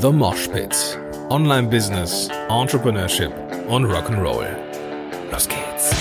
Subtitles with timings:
[0.00, 0.98] The Mosh Pit.
[1.28, 3.32] Online Business, Entrepreneurship
[3.68, 4.46] und Rock'n'Roll.
[5.30, 5.94] Los geht's.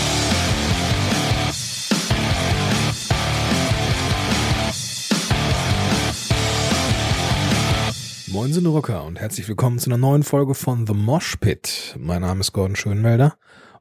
[8.27, 11.97] Moin sind Rocker und herzlich willkommen zu einer neuen Folge von The Mosh Pit.
[11.99, 13.35] Mein Name ist Gordon Schönwelder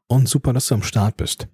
[0.09, 1.47] und super, dass du am Start bist.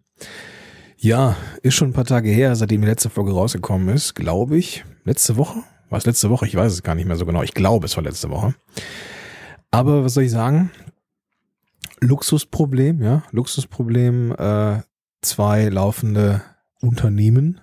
[0.97, 4.87] Ja, ist schon ein paar Tage her, seitdem die letzte Folge rausgekommen ist, glaube ich.
[5.05, 5.65] Letzte Woche?
[5.91, 6.47] War es letzte Woche?
[6.47, 7.43] Ich weiß es gar nicht mehr so genau.
[7.43, 8.55] Ich glaube, es war letzte Woche.
[9.71, 10.71] Aber was soll ich sagen?
[12.01, 13.23] Luxusproblem, ja.
[13.31, 14.83] Luxusproblem, äh,
[15.23, 16.43] zwei laufende
[16.81, 17.61] Unternehmen.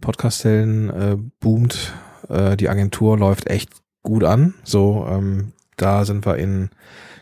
[0.00, 1.94] Podcastellen äh, boomt,
[2.28, 3.70] äh, die Agentur läuft echt
[4.02, 4.54] gut an.
[4.64, 6.70] So, ähm, da sind wir in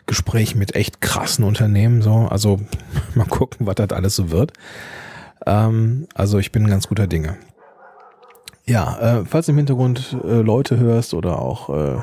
[0.07, 2.01] Gespräch mit echt krassen Unternehmen.
[2.01, 2.59] So, also
[3.15, 4.53] mal gucken, was das alles so wird.
[5.45, 7.37] Ähm, also ich bin ganz guter Dinge.
[8.71, 12.01] Ja, äh, falls du im Hintergrund äh, Leute hörst oder auch äh,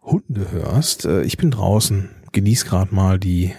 [0.00, 3.52] Hunde hörst, äh, ich bin draußen, genieß gerade mal die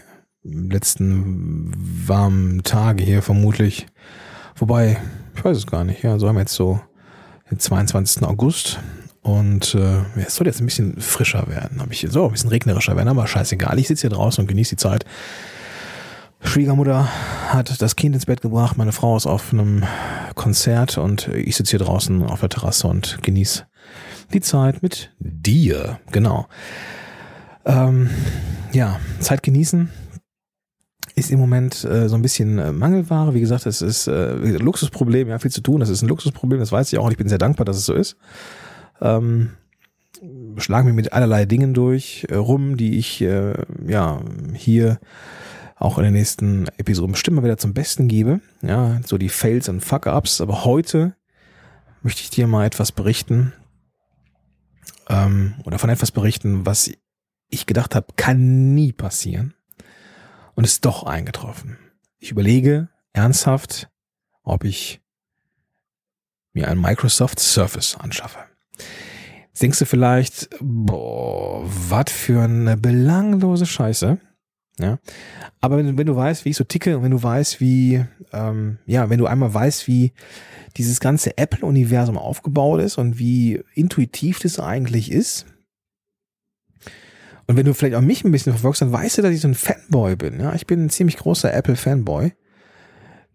[0.43, 1.73] letzten
[2.07, 3.87] warmen Tage hier vermutlich.
[4.55, 5.01] Wobei,
[5.35, 6.79] ich weiß es gar nicht, ja, so haben wir jetzt so
[7.51, 8.23] den 22.
[8.23, 8.79] August
[9.21, 12.95] und äh, es soll jetzt ein bisschen frischer werden, habe ich so ein bisschen regnerischer
[12.95, 15.03] werden, aber scheißegal, ich sitze hier draußen und genieße die Zeit.
[16.39, 17.09] Schwiegermutter
[17.49, 19.83] hat das Kind ins Bett gebracht, meine Frau ist auf einem
[20.39, 23.65] Konzert und ich sitze hier draußen auf der Terrasse und genieße
[24.33, 25.99] die Zeit mit dir.
[26.13, 26.47] Genau.
[27.65, 28.09] Ähm,
[28.71, 29.89] ja, Zeit genießen
[31.15, 33.33] ist im Moment äh, so ein bisschen äh, Mangelware.
[33.33, 35.81] Wie gesagt, es ist äh, Luxusproblem, ja, viel zu tun.
[35.81, 37.85] Das ist ein Luxusproblem, das weiß ich auch und ich bin sehr dankbar, dass es
[37.85, 38.15] so ist.
[39.01, 39.49] Ähm,
[40.55, 44.21] schlagen wir mit allerlei Dingen durch äh, rum, die ich äh, ja
[44.53, 44.99] hier
[45.79, 48.41] auch in den nächsten Episoden bestimmt mal wieder zum Besten gebe.
[48.61, 50.41] Ja, so die Fails und Fuck-Ups.
[50.41, 51.15] Aber heute
[52.01, 53.53] möchte ich dir mal etwas berichten
[55.07, 56.91] ähm, oder von etwas berichten, was
[57.49, 59.55] ich gedacht habe, kann nie passieren
[60.55, 61.77] und ist doch eingetroffen.
[62.17, 63.89] Ich überlege ernsthaft,
[64.43, 65.01] ob ich
[66.53, 68.39] mir ein Microsoft Surface anschaffe.
[69.47, 74.19] Jetzt denkst du vielleicht, boah, was für eine belanglose Scheiße.
[74.79, 74.99] Ja.
[75.61, 78.03] Aber wenn, wenn du weißt, wie ich so ticke und wenn du weißt, wie,
[78.33, 80.13] ähm, ja, wenn du einmal weißt, wie
[80.77, 85.45] dieses ganze Apple-Universum aufgebaut ist und wie intuitiv das eigentlich ist,
[87.49, 89.47] und wenn du vielleicht auch mich ein bisschen verfolgst, dann weißt du, dass ich so
[89.47, 90.39] ein Fanboy bin.
[90.39, 92.31] Ja, ich bin ein ziemlich großer Apple-Fanboy.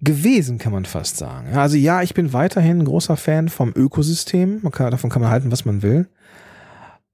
[0.02, 1.48] Gewesen, kann man fast sagen.
[1.56, 4.60] Also ja, ich bin weiterhin ein großer Fan vom Ökosystem.
[4.62, 6.08] Man kann, davon kann man halten, was man will.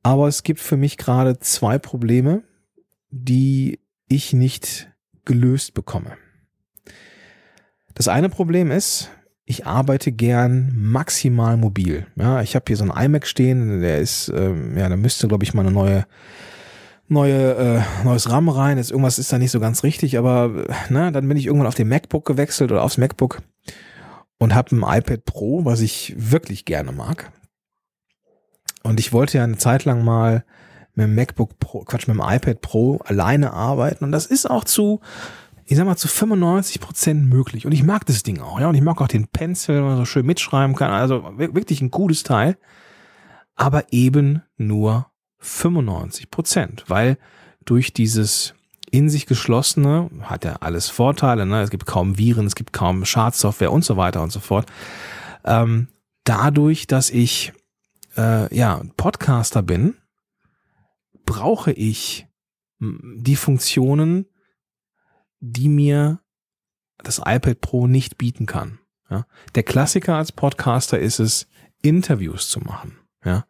[0.02, 2.42] Aber es gibt für mich gerade zwei Probleme,
[3.10, 3.79] die
[4.10, 4.90] ich nicht
[5.24, 6.16] gelöst bekomme.
[7.94, 9.10] Das eine Problem ist,
[9.44, 12.06] ich arbeite gern maximal mobil.
[12.16, 15.44] Ja, ich habe hier so einen iMac stehen, der ist, ähm, ja, da müsste, glaube
[15.44, 16.06] ich, mal eine neue
[17.08, 18.78] neue äh, neues RAM rein.
[18.78, 21.74] Jetzt irgendwas ist da nicht so ganz richtig, aber ne, dann bin ich irgendwann auf
[21.74, 23.42] den MacBook gewechselt oder aufs MacBook
[24.38, 27.32] und habe ein iPad Pro, was ich wirklich gerne mag.
[28.82, 30.44] Und ich wollte ja eine Zeit lang mal
[31.00, 34.04] mit dem MacBook Pro, Quatsch, mit dem iPad Pro alleine arbeiten.
[34.04, 35.00] Und das ist auch zu,
[35.64, 37.66] ich sag mal, zu 95 Prozent möglich.
[37.66, 38.68] Und ich mag das Ding auch, ja.
[38.68, 40.92] Und ich mag auch den Pencil, wenn man so schön mitschreiben kann.
[40.92, 42.56] Also wirklich ein cooles Teil.
[43.56, 45.06] Aber eben nur
[45.38, 47.18] 95 Prozent, weil
[47.64, 48.54] durch dieses
[48.90, 51.62] in sich geschlossene hat ja alles Vorteile, ne?
[51.62, 54.66] es gibt kaum Viren, es gibt kaum Schadsoftware und so weiter und so fort.
[55.44, 55.86] Ähm,
[56.24, 57.52] dadurch, dass ich
[58.16, 59.94] äh, ja Podcaster bin,
[61.30, 62.26] brauche ich
[62.80, 64.26] die Funktionen,
[65.38, 66.20] die mir
[66.98, 68.80] das iPad Pro nicht bieten kann.
[69.08, 69.26] Ja?
[69.54, 71.46] Der Klassiker als Podcaster ist es,
[71.82, 72.98] Interviews zu machen.
[73.24, 73.46] Ja?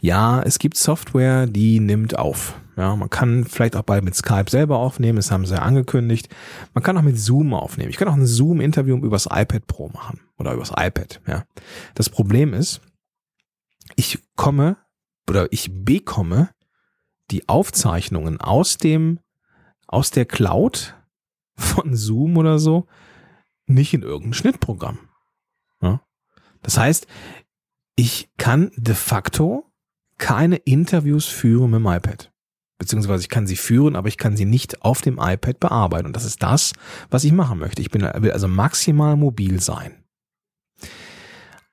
[0.00, 2.58] ja, es gibt Software, die nimmt auf.
[2.76, 6.34] Ja, man kann vielleicht auch bald mit Skype selber aufnehmen, das haben sie ja angekündigt.
[6.72, 7.90] Man kann auch mit Zoom aufnehmen.
[7.90, 11.20] Ich kann auch ein Zoom-Interview übers iPad Pro machen oder übers iPad.
[11.26, 11.44] Ja.
[11.94, 12.80] Das Problem ist,
[13.96, 14.78] ich komme
[15.28, 16.48] oder ich bekomme
[17.30, 19.20] die Aufzeichnungen aus dem,
[19.86, 20.96] aus der Cloud
[21.56, 22.86] von Zoom oder so
[23.66, 24.98] nicht in irgendein Schnittprogramm.
[25.80, 26.02] Ja?
[26.62, 27.06] Das heißt,
[27.96, 29.70] ich kann de facto
[30.18, 32.32] keine Interviews führen mit dem iPad.
[32.78, 36.06] Beziehungsweise ich kann sie führen, aber ich kann sie nicht auf dem iPad bearbeiten.
[36.06, 36.72] Und das ist das,
[37.10, 37.82] was ich machen möchte.
[37.82, 40.02] Ich bin, will also maximal mobil sein.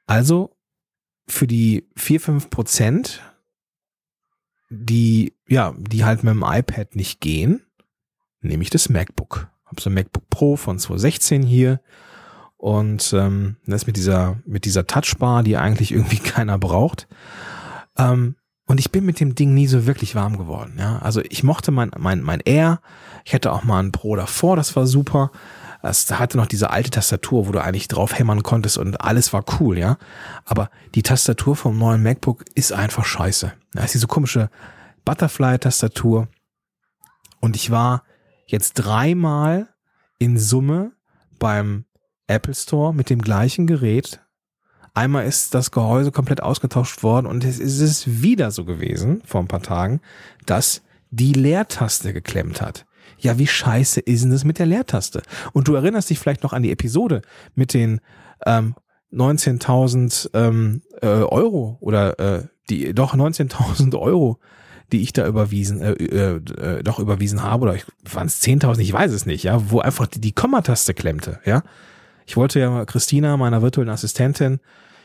[0.06, 0.58] Also
[1.30, 3.22] für die vier fünf Prozent
[4.70, 7.62] die, ja, die halt mit dem iPad nicht gehen,
[8.42, 9.48] nehme ich das MacBook.
[9.66, 11.82] Hab so ein MacBook Pro von 2016 hier
[12.58, 17.08] und ähm, das mit dieser mit dieser Touchbar, die eigentlich irgendwie keiner braucht.
[17.98, 18.36] Ähm,
[18.66, 20.76] und ich bin mit dem Ding nie so wirklich warm geworden.
[20.78, 22.82] Ja, also ich mochte mein mein mein Air.
[23.24, 25.32] Ich hatte auch mal ein Pro davor, das war super.
[25.82, 29.44] Es hatte noch diese alte Tastatur, wo du eigentlich drauf hämmern konntest und alles war
[29.60, 29.98] cool, ja.
[30.46, 33.54] Aber die Tastatur vom neuen MacBook ist einfach scheiße.
[33.74, 34.50] Da ist diese komische
[35.06, 36.28] Butterfly-Tastatur.
[37.40, 38.04] Und ich war
[38.48, 39.68] jetzt dreimal
[40.18, 40.94] in Summe
[41.38, 41.86] beim
[42.26, 44.20] Apple Store mit dem gleichen Gerät.
[44.96, 49.48] Einmal ist das Gehäuse komplett ausgetauscht worden und es ist wieder so gewesen, vor ein
[49.48, 50.02] paar Tagen,
[50.48, 50.82] dass
[51.12, 52.87] die Leertaste geklemmt hat.
[53.20, 55.22] Ja, wie scheiße ist denn das mit der Leertaste?
[55.54, 57.22] Und du erinnerst dich vielleicht noch an die Episode
[57.56, 58.00] mit den
[58.46, 58.76] ähm,
[59.14, 64.40] 19.000 ähm, äh, Euro oder äh, die doch 19.000 Euro,
[64.92, 67.64] die ich da überwiesen, äh, äh, äh, doch überwiesen habe.
[67.64, 67.78] Oder
[68.12, 71.64] waren es 10.000, ich weiß es nicht, ja, wo einfach die, die Kommataste klemmte, ja.
[72.26, 74.60] Ich wollte ja Christina, meiner virtuellen Assistentin,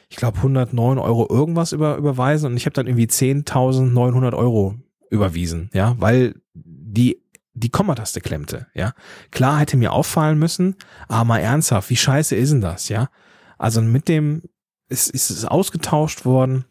[0.09, 2.51] ich glaube 109 Euro irgendwas über, überweisen.
[2.51, 4.75] Und ich habe dann irgendwie 10.900 Euro
[5.09, 7.23] überwiesen, ja, weil die
[7.55, 8.95] die Kommataste klemmte, ja.
[9.31, 10.77] Klar hätte mir auffallen müssen,
[11.09, 13.11] aber mal ernsthaft, wie scheiße ist denn das, ja?
[13.59, 14.43] Also mit dem
[14.89, 16.65] ist, ist es ausgetauscht worden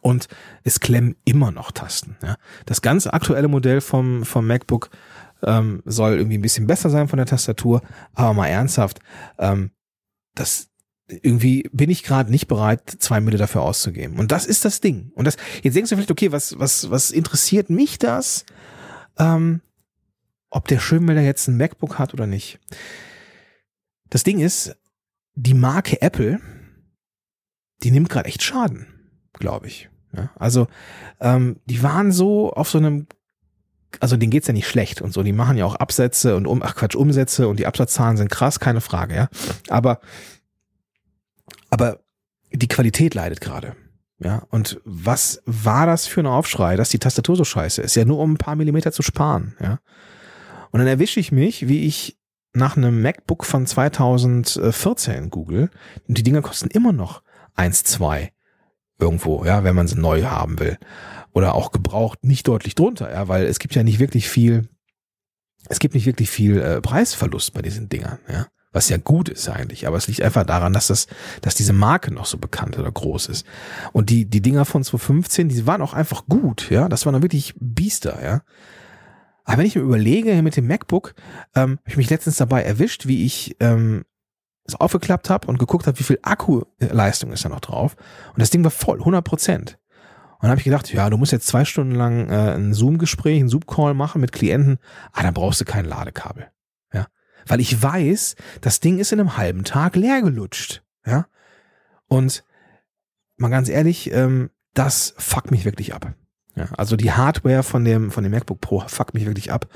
[0.00, 0.28] und
[0.64, 2.36] es klemmen immer noch Tasten, ja.
[2.66, 4.90] Das ganz aktuelle Modell vom, vom MacBook
[5.42, 7.82] ähm, soll irgendwie ein bisschen besser sein von der Tastatur,
[8.14, 9.00] aber mal ernsthaft,
[9.38, 9.70] ähm,
[10.34, 10.68] das
[11.22, 14.18] irgendwie bin ich gerade nicht bereit, zwei Mille dafür auszugeben.
[14.18, 15.10] Und das ist das Ding.
[15.14, 18.44] Und das, jetzt denkst du vielleicht, okay, was, was, was interessiert mich das?
[19.18, 19.60] Ähm,
[20.50, 22.58] ob der Schönmelder jetzt ein MacBook hat oder nicht.
[24.08, 24.76] Das Ding ist,
[25.34, 26.40] die Marke Apple,
[27.82, 28.86] die nimmt gerade echt Schaden,
[29.32, 29.88] glaube ich.
[30.12, 30.66] Ja, also
[31.20, 33.06] ähm, die waren so auf so einem,
[34.00, 35.22] also denen geht's ja nicht schlecht und so.
[35.22, 38.58] Die machen ja auch Absätze und um, ach Quatsch, Umsätze und die Absatzzahlen sind krass,
[38.58, 39.28] keine Frage, ja.
[39.68, 40.00] Aber
[41.70, 42.00] aber
[42.52, 43.76] die Qualität leidet gerade.
[44.18, 47.94] Ja, und was war das für ein Aufschrei, dass die Tastatur so scheiße ist?
[47.94, 49.78] Ja, nur um ein paar Millimeter zu sparen, ja.
[50.70, 52.18] Und dann erwische ich mich, wie ich
[52.52, 55.70] nach einem MacBook von 2014 google
[56.08, 57.22] und die Dinger kosten immer noch
[57.54, 58.32] 1, 2
[58.98, 60.78] irgendwo, ja, wenn man sie neu haben will.
[61.32, 64.68] Oder auch gebraucht nicht deutlich drunter, ja, weil es gibt ja nicht wirklich viel,
[65.68, 68.46] es gibt nicht wirklich viel äh, Preisverlust bei diesen Dingern, ja.
[68.72, 71.08] Was ja gut ist eigentlich, aber es liegt einfach daran, dass das,
[71.40, 73.44] dass diese Marke noch so bekannt oder groß ist.
[73.92, 76.88] Und die, die Dinger von 2015, die waren auch einfach gut, ja.
[76.88, 78.42] Das waren dann wirklich Biester, ja.
[79.44, 81.14] Aber wenn ich mir überlege, mit dem MacBook,
[81.54, 84.04] ähm, habe ich mich letztens dabei erwischt, wie ich ähm,
[84.64, 87.96] es aufgeklappt habe und geguckt habe, wie viel Akkuleistung ist da noch drauf.
[88.32, 89.78] Und das Ding war voll, 100 Prozent.
[90.34, 93.40] Und dann habe ich gedacht, ja, du musst jetzt zwei Stunden lang äh, ein Zoom-Gespräch,
[93.40, 94.78] ein Zoom-Call machen mit Klienten.
[95.12, 96.50] Ah, dann brauchst du kein Ladekabel.
[96.94, 97.08] Ja,
[97.46, 100.82] weil ich weiß, das Ding ist in einem halben Tag leer gelutscht.
[101.04, 101.26] Ja,
[102.08, 102.44] und
[103.36, 106.14] mal ganz ehrlich, ähm, das fuckt mich wirklich ab.
[106.56, 109.66] Ja, also die Hardware von dem, von dem MacBook Pro fuckt mich wirklich ab.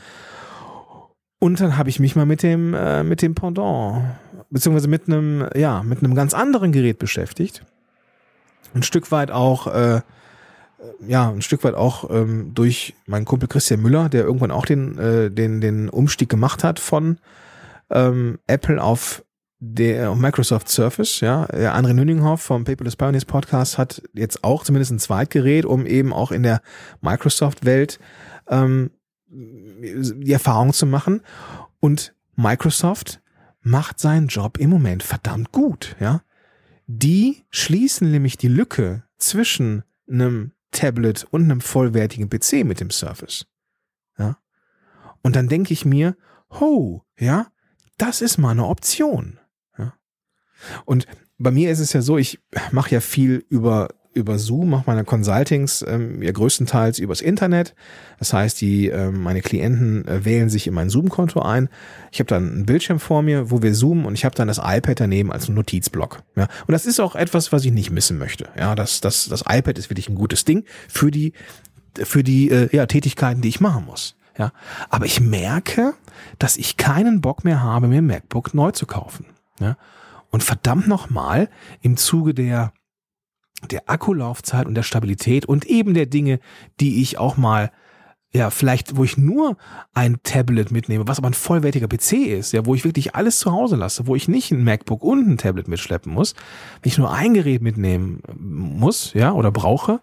[1.39, 4.03] Und dann habe ich mich mal mit dem, äh, mit dem Pendant,
[4.51, 7.65] beziehungsweise mit einem, ja, mit einem ganz anderen Gerät beschäftigt.
[8.75, 10.01] Ein Stück weit auch, äh,
[11.07, 14.99] ja, ein Stück weit auch ähm, durch meinen Kumpel Christian Müller, der irgendwann auch den,
[14.99, 17.19] äh, den, den Umstieg gemacht hat von
[17.91, 19.24] ähm, Apple auf
[19.73, 24.93] der Microsoft Surface, ja, der André Nüninghoff vom Paperless Pioneers Podcast hat jetzt auch zumindest
[24.93, 26.61] ein Zweitgerät, um eben auch in der
[27.01, 27.99] Microsoft-Welt
[28.49, 28.91] ähm,
[29.27, 31.23] die Erfahrung zu machen.
[31.81, 33.23] Und Microsoft
[33.63, 36.23] macht seinen Job im Moment verdammt gut, ja.
[36.87, 43.47] Die schließen nämlich die Lücke zwischen einem Tablet und einem vollwertigen PC mit dem Surface.
[44.19, 44.37] Ja.
[45.23, 46.17] Und dann denke ich mir,
[46.51, 47.47] ho, ja,
[47.97, 49.39] das ist mal eine Option.
[50.85, 51.07] Und
[51.39, 52.41] bei mir ist es ja so, ich
[52.73, 57.75] mache ja viel über über Zoom, mache meine Consultings ähm, ja größtenteils übers Internet.
[58.19, 61.69] Das heißt, die äh, meine Klienten äh, wählen sich in mein Zoom-Konto ein.
[62.13, 64.59] Ich habe dann einen Bildschirm vor mir, wo wir zoomen und ich habe dann das
[64.59, 66.23] iPad daneben als Notizblock.
[66.37, 68.49] Ja, und das ist auch etwas, was ich nicht missen möchte.
[68.57, 71.33] Ja, das das das iPad ist wirklich ein gutes Ding für die
[71.97, 74.17] für die äh, ja, Tätigkeiten, die ich machen muss.
[74.39, 74.53] Ja,
[74.91, 75.95] aber ich merke,
[76.39, 79.27] dass ich keinen Bock mehr habe, mir ein MacBook neu zu kaufen.
[79.61, 79.77] Ja,
[80.35, 81.49] und verdammt nochmal,
[81.81, 82.73] im Zuge der,
[83.71, 86.41] der Akkulaufzeit und der Stabilität und eben der Dinge,
[86.81, 87.71] die ich auch mal
[88.33, 89.57] ja, vielleicht, wo ich nur
[89.93, 93.53] ein Tablet mitnehme, was aber ein vollwertiger PC ist, ja, wo ich wirklich alles zu
[93.53, 96.35] Hause lasse, wo ich nicht ein MacBook und ein Tablet mitschleppen muss,
[96.83, 100.01] ich nur ein Gerät mitnehmen muss, ja, oder brauche,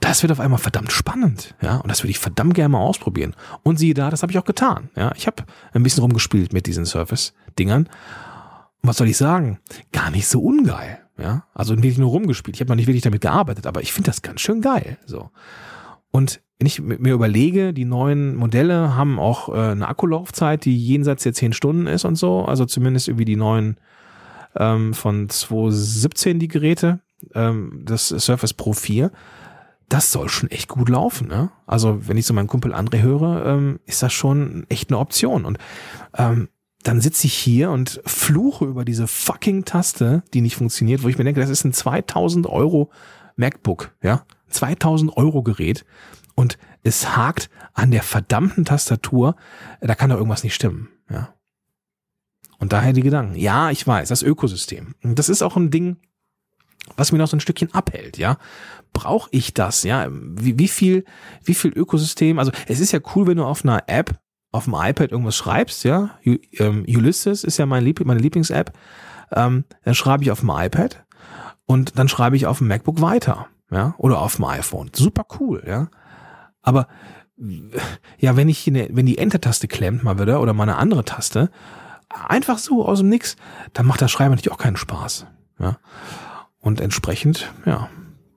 [0.00, 3.34] das wird auf einmal verdammt spannend, ja, und das würde ich verdammt gerne mal ausprobieren.
[3.62, 5.12] Und siehe da, das habe ich auch getan, ja.
[5.16, 7.88] Ich habe ein bisschen rumgespielt mit diesen Surface-Dingern
[8.82, 9.58] was soll ich sagen,
[9.92, 10.98] gar nicht so ungeil.
[11.18, 12.56] Ja, also wirklich nur rumgespielt.
[12.56, 14.98] Ich habe noch nicht wirklich damit gearbeitet, aber ich finde das ganz schön geil.
[15.06, 15.30] So.
[16.10, 21.24] Und wenn ich mir überlege, die neuen Modelle haben auch äh, eine Akkulaufzeit, die jenseits
[21.24, 22.44] der 10 Stunden ist und so.
[22.44, 23.78] Also zumindest irgendwie die neuen
[24.56, 27.00] ähm, von 2017 die Geräte,
[27.34, 29.10] ähm, das Surface Pro 4.
[29.88, 31.28] Das soll schon echt gut laufen.
[31.28, 31.50] Ne?
[31.66, 35.44] Also wenn ich so meinen Kumpel André höre, ähm, ist das schon echt eine Option.
[35.44, 35.58] Und
[36.16, 36.48] ähm,
[36.82, 41.18] dann sitze ich hier und fluche über diese fucking Taste, die nicht funktioniert, wo ich
[41.18, 42.90] mir denke, das ist ein 2000 Euro
[43.36, 45.84] MacBook, ja, 2000 Euro Gerät
[46.34, 49.36] und es hakt an der verdammten Tastatur,
[49.80, 51.34] da kann doch irgendwas nicht stimmen, ja.
[52.58, 53.34] Und daher die Gedanken.
[53.34, 54.94] Ja, ich weiß, das Ökosystem.
[55.02, 55.96] Das ist auch ein Ding,
[56.96, 58.38] was mir noch so ein Stückchen abhält, ja.
[58.92, 60.06] Brauche ich das, ja?
[60.10, 61.04] Wie, wie viel,
[61.42, 62.38] wie viel Ökosystem?
[62.38, 64.21] Also es ist ja cool, wenn du auf einer App
[64.52, 68.72] auf dem iPad irgendwas schreibst, ja, ähm, Ulysses ist ja mein Lieb meine Lieblings-App,
[69.32, 71.04] ähm, dann schreibe ich auf dem iPad
[71.64, 74.90] und dann schreibe ich auf dem MacBook weiter, ja, oder auf dem iPhone.
[74.94, 75.88] Super cool, ja.
[76.60, 76.86] Aber
[78.18, 81.50] ja, wenn ich eine, wenn die Enter-Taste klemmt mal wieder oder mal eine andere Taste,
[82.28, 83.36] einfach so aus dem Nix,
[83.72, 85.26] dann macht das Schreiben natürlich auch keinen Spaß,
[85.58, 85.78] ja.
[86.60, 87.88] Und entsprechend, ja,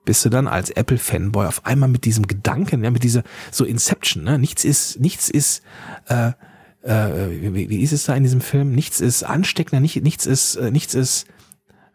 [0.05, 4.23] bist du dann als Apple-Fanboy auf einmal mit diesem Gedanken, ja, mit dieser so Inception,
[4.23, 4.39] ne?
[4.39, 5.63] Nichts ist, nichts ist,
[6.07, 6.31] äh,
[6.83, 8.71] äh, wie, wie ist es da in diesem Film?
[8.71, 11.25] Nichts ist ansteckender, nicht, nichts ist, äh, nichts ist,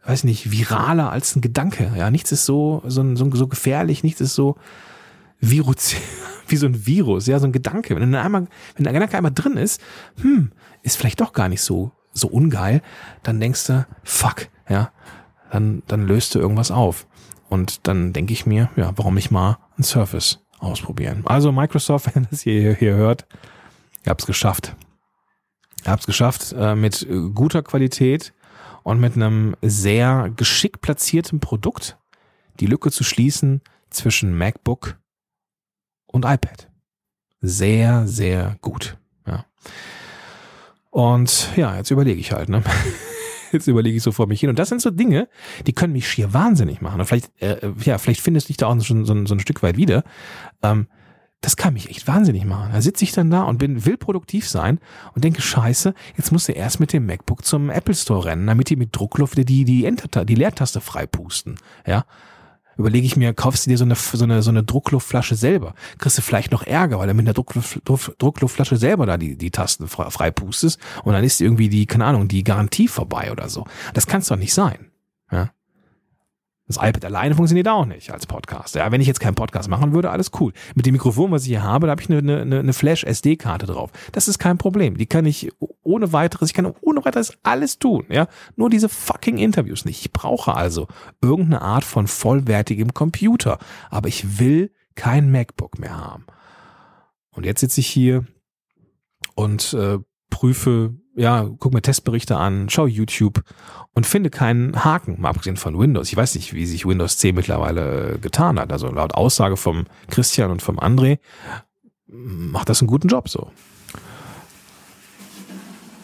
[0.04, 1.92] weiß nicht, viraler als ein Gedanke.
[1.96, 4.56] Ja, nichts ist so, so, so, so gefährlich, nichts ist so
[5.38, 5.94] Virus,
[6.48, 7.96] wie so ein Virus, ja, so ein Gedanke.
[7.96, 9.80] Wenn einmal, wenn der Gedanke einmal drin ist,
[10.20, 10.50] hm,
[10.82, 12.82] ist vielleicht doch gar nicht so, so ungeil,
[13.22, 14.90] dann denkst du, fuck, ja,
[15.50, 17.06] dann, dann löst du irgendwas auf.
[17.50, 21.22] Und dann denke ich mir, ja, warum nicht mal ein Surface ausprobieren?
[21.26, 23.26] Also Microsoft, wenn das hier, hier hört,
[24.06, 24.76] ihr habt es geschafft.
[25.84, 28.32] Ihr habt es geschafft äh, mit guter Qualität
[28.82, 31.98] und mit einem sehr geschickt platzierten Produkt
[32.60, 34.98] die Lücke zu schließen zwischen MacBook
[36.06, 36.70] und iPad.
[37.40, 38.96] Sehr, sehr gut.
[39.26, 39.46] Ja.
[40.90, 42.62] Und ja, jetzt überlege ich halt, ne?
[43.52, 44.50] Jetzt überlege ich so vor mich hin.
[44.50, 45.28] Und das sind so Dinge,
[45.66, 47.00] die können mich schier wahnsinnig machen.
[47.00, 49.62] Und vielleicht, äh, ja, vielleicht findest du dich da auch schon so, so ein Stück
[49.62, 50.04] weit wieder.
[50.62, 50.86] Ähm,
[51.40, 52.70] das kann mich echt wahnsinnig machen.
[52.72, 54.78] Da sitze ich dann da und bin, will produktiv sein
[55.14, 58.68] und denke, scheiße, jetzt musst du erst mit dem MacBook zum Apple Store rennen, damit
[58.68, 61.56] die mit Druckluft die, die Enter, die Leertaste freipusten.
[61.86, 62.04] Ja
[62.80, 65.74] überlege ich mir, kaufst du dir so eine, so eine, so eine Druckluftflasche selber.
[65.98, 69.50] Kriegst du vielleicht noch Ärger, weil du mit der Druckluft, Druckluftflasche selber da die, die
[69.50, 73.66] Tasten freipustest und dann ist irgendwie die, keine Ahnung, die Garantie vorbei oder so.
[73.94, 74.90] Das kann es doch nicht sein.
[75.30, 75.50] Ja?
[76.70, 78.76] Das iPad alleine funktioniert auch nicht als Podcast.
[78.76, 80.52] Ja, wenn ich jetzt keinen Podcast machen würde, alles cool.
[80.76, 83.90] Mit dem Mikrofon, was ich hier habe, da habe ich eine, eine, eine Flash-SD-Karte drauf.
[84.12, 84.96] Das ist kein Problem.
[84.96, 85.50] Die kann ich
[85.82, 88.04] ohne weiteres, ich kann ohne weiteres alles tun.
[88.08, 90.00] Ja, nur diese fucking Interviews nicht.
[90.00, 90.86] Ich brauche also
[91.20, 93.58] irgendeine Art von vollwertigem Computer.
[93.90, 96.24] Aber ich will kein MacBook mehr haben.
[97.32, 98.26] Und jetzt sitze ich hier
[99.34, 99.98] und äh,
[100.30, 103.42] prüfe ja, guck mir Testberichte an, schau YouTube
[103.92, 106.08] und finde keinen Haken, mal abgesehen von Windows.
[106.08, 108.72] Ich weiß nicht, wie sich Windows 10 mittlerweile äh, getan hat.
[108.72, 111.18] Also laut Aussage vom Christian und vom André
[112.06, 113.52] macht das einen guten Job so.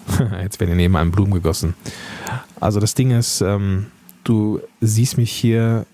[0.43, 1.75] Jetzt werden hier nebenan Blumen gegossen.
[2.61, 3.87] Also das Ding ist, ähm,
[4.23, 5.87] du siehst mich hier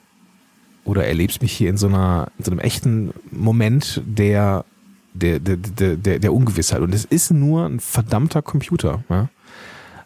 [0.85, 4.65] oder erlebst mich hier in so einer, in so einem echten Moment, der
[5.15, 6.81] der, der, der, der, der Ungewissheit.
[6.81, 9.05] Und es ist nur ein verdammter Computer.
[9.09, 9.29] Ja?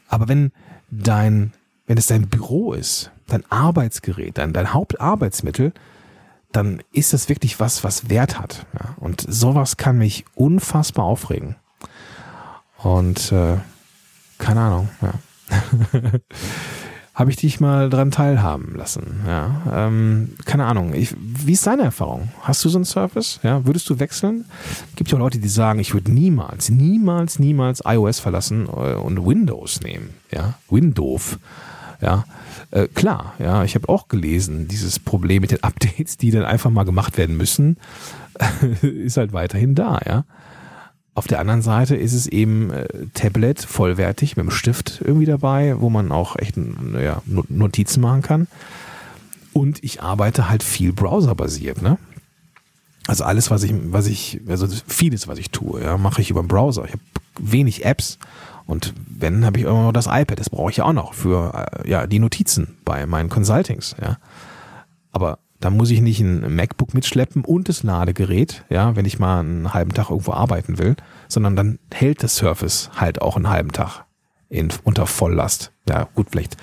[0.09, 0.53] Aber wenn
[0.91, 1.53] dein,
[1.87, 5.73] wenn es dein Büro ist, dein Arbeitsgerät, dein, dein Hauptarbeitsmittel,
[6.53, 8.67] dann ist das wirklich was, was Wert hat.
[8.75, 8.95] Ja?
[8.99, 11.57] Und sowas kann mich unfassbar aufregen.
[12.79, 13.57] Und äh,
[14.39, 15.13] keine Ahnung, ja.
[17.17, 19.23] habe ich dich mal dran teilhaben lassen.
[19.27, 20.93] Ja, ähm, keine Ahnung.
[20.93, 22.29] Ich, wie ist deine Erfahrung?
[22.43, 23.41] Hast du so einen Service?
[23.43, 24.45] Ja, würdest du wechseln?
[24.97, 29.25] Gibt ja auch Leute, die sagen, ich würde niemals, niemals, niemals iOS verlassen äh, und
[29.27, 30.11] Windows nehmen.
[30.31, 31.39] Ja, Windows.
[32.03, 32.27] Ja,
[32.71, 33.33] äh, klar.
[33.39, 37.17] Ja, ich habe auch gelesen, dieses Problem mit den Updates, die dann einfach mal gemacht
[37.17, 37.79] werden müssen,
[38.83, 40.01] ist halt weiterhin da.
[40.07, 40.25] Ja.
[41.17, 45.81] Auf der anderen Seite ist es eben äh, Tablet vollwertig mit dem Stift irgendwie dabei,
[45.81, 48.49] wo man auch echt naja, Notizen machen kann.
[49.55, 51.97] Und ich arbeite halt viel browserbasiert, ne?
[53.07, 56.43] Also alles, was ich, was ich, also vieles, was ich tue, ja, mache ich über
[56.43, 56.85] den Browser.
[56.85, 57.03] Ich habe
[57.39, 58.19] wenig Apps
[58.67, 60.39] und wenn, habe ich immer noch das iPad.
[60.39, 64.19] Das brauche ich ja auch noch für äh, ja die Notizen bei meinen Consultings, ja.
[65.13, 69.41] Aber da muss ich nicht ein MacBook mitschleppen und das Ladegerät, ja, wenn ich mal
[69.41, 70.97] einen halben Tag irgendwo arbeiten will,
[71.29, 74.05] sondern dann hält das Surface halt auch einen halben Tag.
[74.49, 75.73] in, unter Volllast.
[75.89, 76.57] Ja, gut, vielleicht,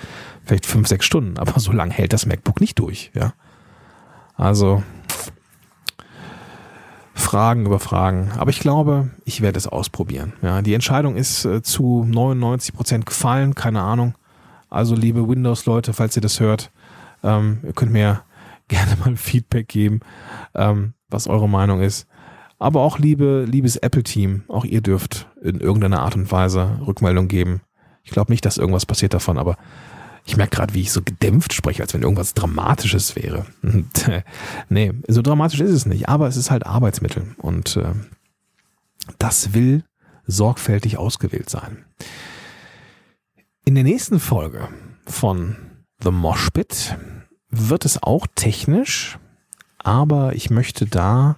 [0.44, 3.34] vielleicht fünf, sechs Stunden, aber so lange hält das MacBook nicht durch, ja.
[4.36, 4.82] Also,
[7.14, 8.32] Fragen über Fragen.
[8.36, 10.32] Aber ich glaube, ich werde es ausprobieren.
[10.42, 14.14] Ja, die Entscheidung ist äh, zu 99 Prozent gefallen, keine Ahnung.
[14.68, 16.72] Also, liebe Windows-Leute, falls ihr das hört,
[17.22, 18.22] ähm, ihr könnt mir
[18.68, 20.00] gerne mal Feedback geben,
[20.54, 22.06] ähm, was eure Meinung ist.
[22.58, 27.60] Aber auch liebe, liebes Apple-Team, auch ihr dürft in irgendeiner Art und Weise Rückmeldung geben.
[28.02, 29.56] Ich glaube nicht, dass irgendwas passiert davon, aber
[30.26, 33.46] ich merke gerade, wie ich so gedämpft spreche, als wenn irgendwas Dramatisches wäre.
[34.06, 34.22] Äh,
[34.68, 37.92] nee, so dramatisch ist es nicht, aber es ist halt Arbeitsmittel und äh,
[39.18, 39.84] das will
[40.26, 41.84] sorgfältig ausgewählt sein.
[43.64, 44.68] In der nächsten Folge
[45.06, 45.56] von
[46.02, 46.96] The Moshpit
[47.68, 49.18] wird es auch technisch,
[49.78, 51.36] aber ich möchte da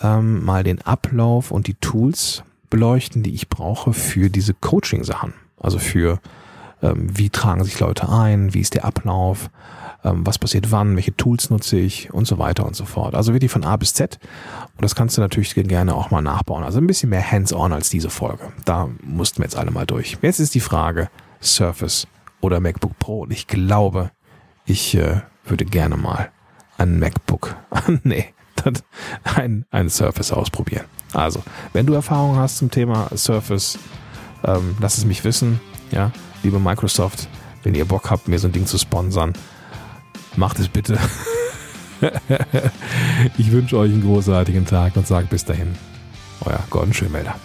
[0.00, 5.34] ähm, mal den Ablauf und die Tools beleuchten, die ich brauche für diese Coaching-Sachen.
[5.58, 6.20] Also für
[6.82, 9.50] ähm, wie tragen sich Leute ein, wie ist der Ablauf,
[10.04, 13.14] ähm, was passiert wann, welche Tools nutze ich und so weiter und so fort.
[13.14, 14.18] Also wirklich von A bis Z.
[14.76, 16.62] Und das kannst du natürlich gerne auch mal nachbauen.
[16.62, 18.52] Also ein bisschen mehr hands-on als diese Folge.
[18.64, 20.18] Da mussten wir jetzt alle mal durch.
[20.22, 21.10] Jetzt ist die Frage
[21.42, 22.06] Surface
[22.40, 23.22] oder MacBook Pro.
[23.22, 24.10] Und ich glaube,
[24.68, 26.30] ich äh, würde gerne mal
[26.76, 27.56] ein MacBook,
[28.04, 28.26] nee,
[29.24, 30.84] ein, ein Surface ausprobieren.
[31.12, 33.78] Also, wenn du Erfahrung hast zum Thema Surface,
[34.44, 35.60] ähm, lass es mich wissen.
[35.90, 37.28] Ja, liebe Microsoft,
[37.62, 39.32] wenn ihr Bock habt, mir so ein Ding zu sponsern,
[40.36, 40.98] macht es bitte.
[43.38, 45.74] ich wünsche euch einen großartigen Tag und sage bis dahin,
[46.44, 47.36] euer Gordon Schönmelder.